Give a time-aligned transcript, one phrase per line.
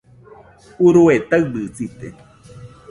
[0.85, 2.07] Urue taɨbɨsite